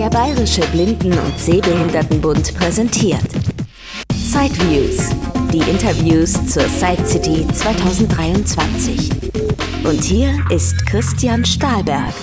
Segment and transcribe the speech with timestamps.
[0.00, 3.20] Der Bayerische Blinden- und Sehbehindertenbund präsentiert
[4.14, 5.10] Sideviews,
[5.52, 9.10] die Interviews zur Side City 2023.
[9.84, 12.14] Und hier ist Christian Stahlberg.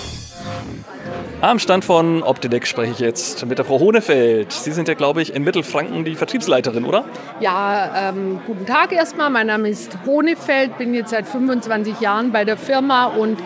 [1.40, 4.52] Am Stand von Optideck spreche ich jetzt mit der Frau Hohnefeld.
[4.52, 7.04] Sie sind ja, glaube ich, in Mittelfranken die Vertriebsleiterin, oder?
[7.38, 9.30] Ja, ähm, guten Tag erstmal.
[9.30, 13.38] Mein Name ist Hohnefeld, bin jetzt seit 25 Jahren bei der Firma und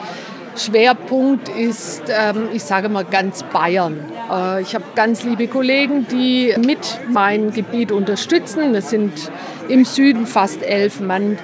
[0.56, 3.98] Schwerpunkt ist, ähm, ich sage mal, ganz Bayern.
[4.30, 8.72] Äh, ich habe ganz liebe Kollegen, die mit mein Gebiet unterstützen.
[8.72, 9.30] Wir sind
[9.68, 11.38] im Süden fast elf Mann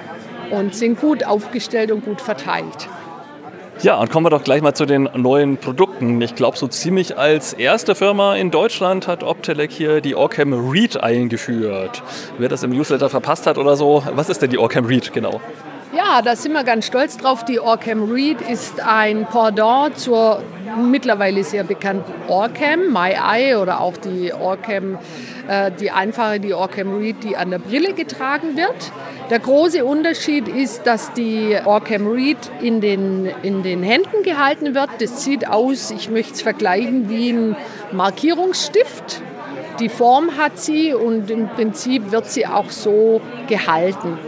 [0.51, 2.87] und sind gut aufgestellt und gut verteilt.
[3.81, 6.21] Ja, und kommen wir doch gleich mal zu den neuen Produkten.
[6.21, 11.01] Ich glaube, so ziemlich als erste Firma in Deutschland hat Optelec hier die Orcam Read
[11.01, 12.03] eingeführt.
[12.37, 15.39] Wer das im Newsletter verpasst hat oder so, was ist denn die Orcam Read genau?
[15.91, 17.43] Ja, da sind wir ganz stolz drauf.
[17.45, 20.43] Die Orcam Read ist ein Pendant zur
[20.77, 24.99] mittlerweile sehr bekannten Orcam, My Eye oder auch die Orcam,
[25.47, 28.91] äh, die einfache, die Orcam Read, die an der Brille getragen wird.
[29.31, 34.89] Der große Unterschied ist, dass die Orcam Read in den, in den Händen gehalten wird.
[34.99, 37.55] Das sieht aus, ich möchte es vergleichen, wie ein
[37.91, 39.23] Markierungsstift.
[39.79, 44.19] Die Form hat sie und im Prinzip wird sie auch so gehalten.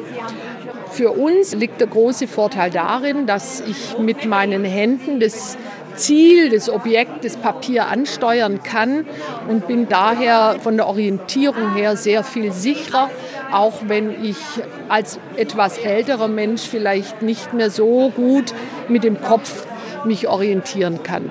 [0.91, 5.57] Für uns liegt der große Vorteil darin, dass ich mit meinen Händen das
[5.95, 9.05] Ziel, das Objekt, das Papier ansteuern kann
[9.47, 13.09] und bin daher von der Orientierung her sehr viel sicherer,
[13.51, 14.37] auch wenn ich
[14.89, 18.53] als etwas älterer Mensch vielleicht nicht mehr so gut
[18.87, 19.65] mit dem Kopf
[20.05, 21.29] mich orientieren kann.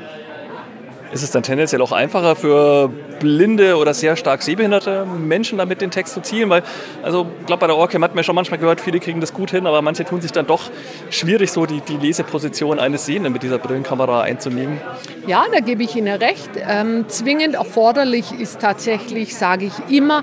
[1.12, 5.90] Ist es dann tendenziell auch einfacher für blinde oder sehr stark sehbehinderte Menschen damit den
[5.90, 6.48] Text zu zielen?
[6.50, 6.62] Weil,
[7.02, 9.50] also ich glaube, bei der Orcam hat man schon manchmal gehört, viele kriegen das gut
[9.50, 10.70] hin, aber manche tun sich dann doch
[11.10, 14.80] schwierig, so die, die Leseposition eines Sehenden mit dieser Brillenkamera einzunehmen.
[15.26, 16.50] Ja, da gebe ich Ihnen recht.
[16.56, 20.22] Ähm, zwingend erforderlich ist tatsächlich, sage ich immer,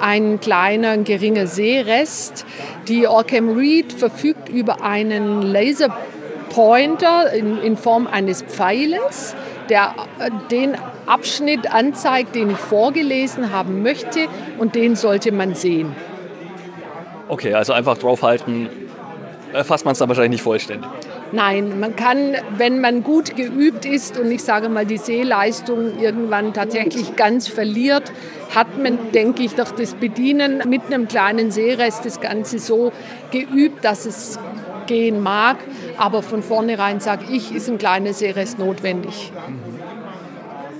[0.00, 2.46] ein kleiner, ein geringer Sehrest.
[2.86, 9.34] Die Orcam Read verfügt über einen Laserpointer in, in Form eines Pfeiles
[9.70, 14.26] der äh, den Abschnitt anzeigt, den ich vorgelesen haben möchte
[14.58, 15.94] und den sollte man sehen.
[17.28, 18.68] Okay, also einfach draufhalten,
[19.52, 20.88] erfasst man es dann wahrscheinlich nicht vollständig.
[21.30, 26.54] Nein, man kann, wenn man gut geübt ist und ich sage mal die Sehleistung irgendwann
[26.54, 28.10] tatsächlich ganz verliert,
[28.54, 32.92] hat man, denke ich, durch das Bedienen mit einem kleinen Sehrest das Ganze so
[33.30, 34.38] geübt, dass es
[34.86, 35.58] gehen mag.
[35.98, 39.32] Aber von vornherein sage ich, ist ein kleiner Sehrest notwendig.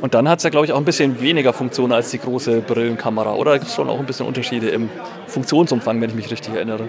[0.00, 2.60] Und dann hat es ja, glaube ich, auch ein bisschen weniger Funktion als die große
[2.60, 3.34] Brillenkamera.
[3.34, 4.88] Oder gibt es schon auch ein bisschen Unterschiede im
[5.26, 6.88] Funktionsumfang, wenn ich mich richtig erinnere?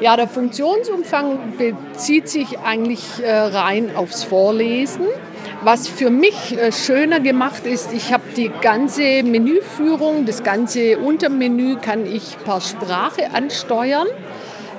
[0.00, 5.06] Ja, der Funktionsumfang bezieht sich eigentlich äh, rein aufs Vorlesen.
[5.62, 11.76] Was für mich äh, schöner gemacht ist, ich habe die ganze Menüführung, das ganze Untermenü
[11.76, 14.08] kann ich per Sprache ansteuern.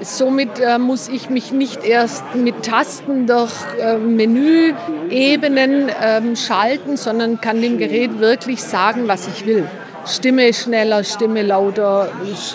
[0.01, 3.51] Somit äh, muss ich mich nicht erst mit Tasten durch
[3.81, 9.67] äh, Menüebenen äh, schalten, sondern kann dem Gerät wirklich sagen, was ich will.
[10.05, 12.11] Stimme schneller, Stimme lauter,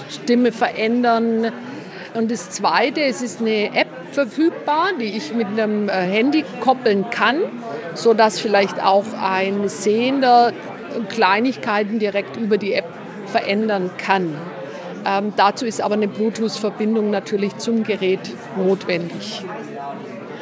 [0.09, 1.53] Stimme verändern.
[2.15, 7.11] Und das Zweite, es ist eine App verfügbar, die ich mit einem äh, Handy koppeln
[7.11, 7.39] kann,
[7.95, 10.53] sodass vielleicht auch ein Sehender
[11.09, 12.89] Kleinigkeiten direkt über die App
[13.27, 14.35] verändern kann.
[15.07, 18.21] Ähm, dazu ist aber eine Bluetooth-Verbindung natürlich zum Gerät
[18.57, 19.45] notwendig.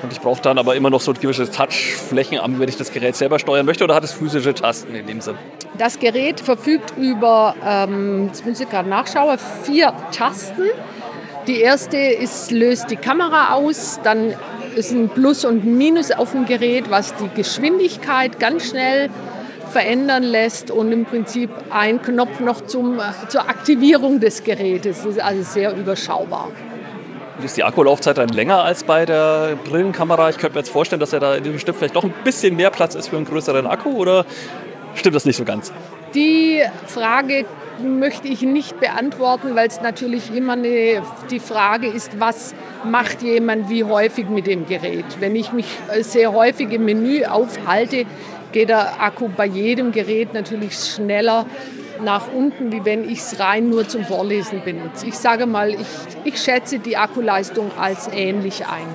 [0.03, 3.39] Und ich brauche dann aber immer noch so gewisse Touchflächen, wenn ich das Gerät selber
[3.39, 5.37] steuern möchte, oder hat es physische Tasten in dem Sinn?
[5.79, 10.63] Das Gerät verfügt über, ähm, jetzt muss ich gerade nachschauen, vier Tasten.
[11.47, 14.35] Die erste ist, löst die Kamera aus, dann
[14.75, 19.09] ist ein Plus und ein Minus auf dem Gerät, was die Geschwindigkeit ganz schnell
[19.73, 24.99] verändern lässt und im Prinzip ein Knopf noch zum, zur Aktivierung des Gerätes.
[24.99, 26.49] Das ist also sehr überschaubar.
[27.43, 30.31] Ist die Akkulaufzeit dann länger als bei der Brillenkamera?
[30.31, 32.55] Ich könnte mir jetzt vorstellen, dass ja da in diesem Stift vielleicht doch ein bisschen
[32.55, 34.27] mehr Platz ist für einen größeren Akku oder
[34.95, 35.73] stimmt das nicht so ganz?
[36.15, 37.47] Die Frage
[37.81, 42.55] möchte ich nicht beantworten, weil es natürlich immer eine, die Frage ist, was
[42.85, 45.05] macht jemand wie häufig mit dem Gerät.
[45.21, 45.67] Wenn ich mich
[46.01, 48.05] sehr häufig im Menü aufhalte,
[48.53, 51.47] geht der Akku bei jedem Gerät natürlich schneller
[52.03, 55.07] nach unten, wie wenn ich es rein nur zum Vorlesen benutze.
[55.07, 55.87] Ich sage mal, ich,
[56.25, 58.87] ich schätze die Akkuleistung als ähnlich ein.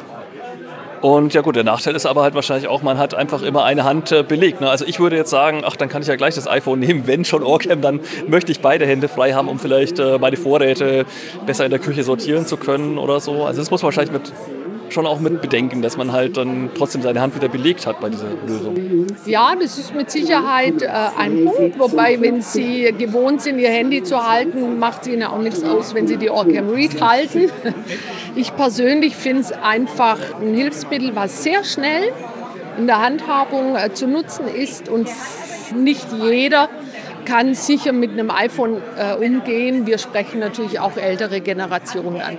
[1.01, 3.83] Und ja gut, der Nachteil ist aber halt wahrscheinlich auch, man hat einfach immer eine
[3.83, 4.61] Hand äh, belegt.
[4.61, 4.69] Ne?
[4.69, 7.23] Also ich würde jetzt sagen, ach, dann kann ich ja gleich das iPhone nehmen, wenn
[7.23, 11.05] schon Orcam, dann möchte ich beide Hände frei haben, um vielleicht äh, meine Vorräte
[11.45, 13.45] besser in der Küche sortieren zu können oder so.
[13.45, 14.33] Also das muss man wahrscheinlich mit
[14.93, 18.09] schon auch mit bedenken, dass man halt dann trotzdem seine Hand wieder belegt hat bei
[18.09, 19.07] dieser Lösung.
[19.25, 20.87] Ja, das ist mit Sicherheit äh,
[21.17, 21.79] ein Punkt.
[21.79, 25.93] Wobei, wenn Sie gewohnt sind, Ihr Handy zu halten, macht es Ihnen auch nichts aus,
[25.93, 27.49] wenn Sie die Orcam Read halten.
[28.35, 32.11] Ich persönlich finde es einfach ein Hilfsmittel, was sehr schnell
[32.77, 35.09] in der Handhabung äh, zu nutzen ist und
[35.75, 36.69] nicht jeder
[37.25, 39.85] kann sicher mit einem iPhone äh, umgehen.
[39.85, 42.37] Wir sprechen natürlich auch ältere Generationen an.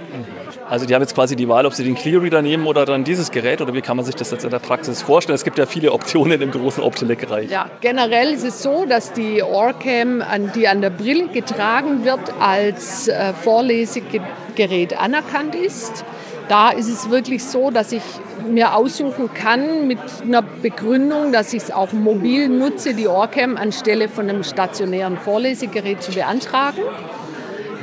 [0.70, 3.02] Also die haben jetzt quasi die Wahl, ob sie den Clear Reader nehmen oder dann
[3.02, 5.34] dieses Gerät oder wie kann man sich das jetzt in der Praxis vorstellen?
[5.34, 7.50] Es gibt ja viele Optionen im großen Optelec-Bereich.
[7.50, 10.22] Ja, generell ist es so, dass die Orcam,
[10.54, 16.04] die an der Brille getragen wird, als äh, Vorlesegerät anerkannt ist.
[16.48, 18.02] Da ist es wirklich so, dass ich
[18.46, 24.08] mir aussuchen kann mit einer Begründung, dass ich es auch mobil nutze, die Orcam anstelle
[24.08, 26.82] von einem stationären Vorlesegerät zu beantragen.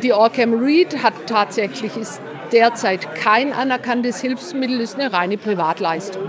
[0.04, 2.22] Die Orcam Read hat tatsächlich ist
[2.52, 6.24] derzeit kein anerkanntes Hilfsmittel, ist eine reine Privatleistung.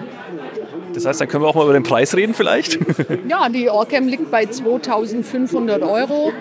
[0.94, 2.78] Das heißt, dann können wir auch mal über den Preis reden vielleicht?
[3.28, 6.32] ja, die Orcam liegt bei 2500 Euro.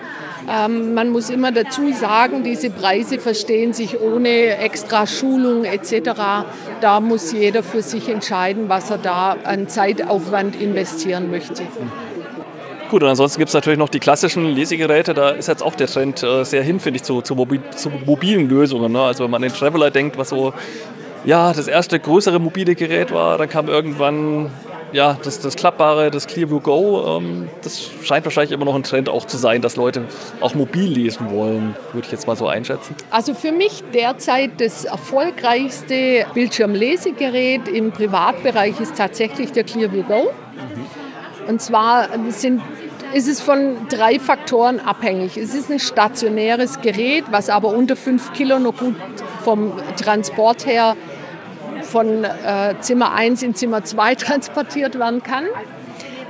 [0.48, 6.46] Ähm, man muss immer dazu sagen, diese Preise verstehen sich ohne extra Schulung etc.
[6.80, 11.62] Da muss jeder für sich entscheiden, was er da an Zeitaufwand investieren möchte.
[12.88, 15.12] Gut, und ansonsten gibt es natürlich noch die klassischen Lesegeräte.
[15.12, 17.90] Da ist jetzt auch der Trend äh, sehr hin, finde ich, zu, zu, mobil, zu
[17.90, 18.92] mobilen Lösungen.
[18.92, 19.02] Ne?
[19.02, 20.52] Also wenn man an den Traveler denkt, was so
[21.24, 24.50] ja, das erste größere mobile Gerät war, dann kam irgendwann
[24.92, 29.08] ja, das, das klappbare, das Clearview Go, ähm, das scheint wahrscheinlich immer noch ein Trend
[29.08, 30.04] auch zu sein, dass Leute
[30.40, 32.94] auch mobil lesen wollen, würde ich jetzt mal so einschätzen.
[33.10, 40.30] Also für mich derzeit das erfolgreichste Bildschirmlesegerät im Privatbereich ist tatsächlich der Clearview Go.
[41.46, 42.62] Und zwar sind
[43.12, 45.36] ist es von drei Faktoren abhängig.
[45.36, 48.96] Es ist ein stationäres Gerät, was aber unter 5 Kilo noch gut
[49.44, 50.96] vom Transport her
[51.82, 55.44] von äh, Zimmer 1 in Zimmer 2 transportiert werden kann.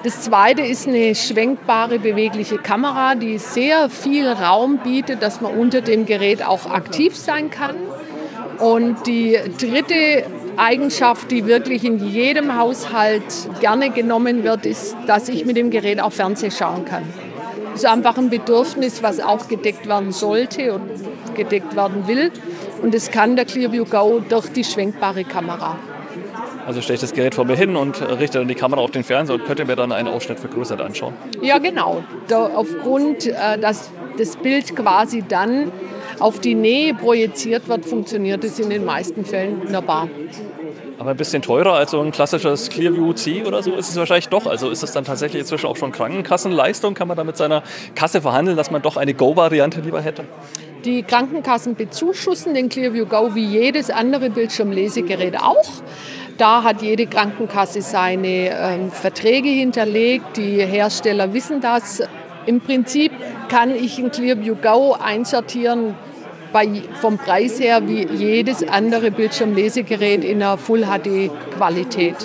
[0.05, 5.81] Das zweite ist eine schwenkbare, bewegliche Kamera, die sehr viel Raum bietet, dass man unter
[5.81, 7.75] dem Gerät auch aktiv sein kann.
[8.59, 10.25] Und die dritte
[10.56, 13.23] Eigenschaft, die wirklich in jedem Haushalt
[13.61, 17.03] gerne genommen wird, ist, dass ich mit dem Gerät auch Fernsehen schauen kann.
[17.73, 20.88] Das ist einfach ein Bedürfnis, was auch gedeckt werden sollte und
[21.35, 22.32] gedeckt werden will.
[22.82, 25.79] Und das kann der Clearview Go durch die schwenkbare Kamera.
[26.67, 29.05] Also stelle ich das Gerät vor mir hin und richte dann die Kamera auf den
[29.05, 31.14] Fernseher und könnte mir dann einen Ausschnitt vergrößert anschauen.
[31.41, 32.02] Ja, genau.
[32.26, 35.70] Da aufgrund, äh, dass das Bild quasi dann
[36.19, 40.09] auf die Nähe projiziert wird, funktioniert es in den meisten Fällen wunderbar.
[40.99, 44.29] Aber ein bisschen teurer als so ein klassisches Clearview C oder so ist es wahrscheinlich
[44.29, 44.47] doch.
[44.47, 46.95] Also ist es dann tatsächlich inzwischen auch schon Krankenkassenleistung?
[46.95, 47.63] Kann man da mit seiner
[47.95, 50.25] Kasse verhandeln, dass man doch eine Go-Variante lieber hätte?
[50.87, 55.69] Die Krankenkassen bezuschussen den Clearview Go wie jedes andere Bildschirmlesegerät auch.
[56.39, 60.37] Da hat jede Krankenkasse seine ähm, Verträge hinterlegt.
[60.37, 62.03] Die Hersteller wissen das.
[62.47, 63.12] Im Prinzip
[63.49, 65.95] kann ich ein Clearview Go einsortieren
[66.56, 72.17] bei, vom Preis her wie jedes andere Bildschirmlesegerät in einer Full HD Qualität.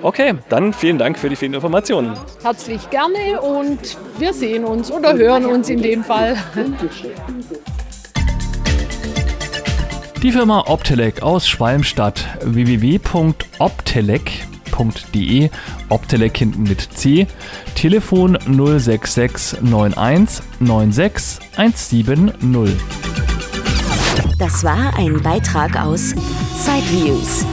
[0.00, 2.12] Okay, dann vielen Dank für die vielen Informationen.
[2.44, 6.36] Herzlich gerne und wir sehen uns oder hören uns in dem Fall.
[10.22, 14.55] Die Firma Optelec aus Schwalmstadt www.optelec.de
[15.88, 17.26] Optelec hinten mit C
[17.74, 22.76] Telefon 06691 96 170.
[24.38, 26.14] Das war ein Beitrag aus
[26.64, 27.46] Sideviews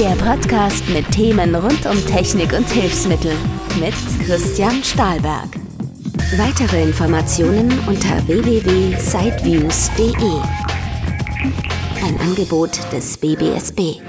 [0.00, 3.34] der Podcast mit Themen rund um Technik und Hilfsmittel
[3.78, 3.92] mit
[4.24, 5.50] Christian Stahlberg.
[6.38, 10.40] Weitere Informationen unter www.sideviews.de.
[12.02, 14.00] Ein Angebot des BBSB.